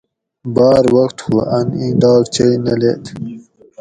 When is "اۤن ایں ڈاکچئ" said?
1.57-2.53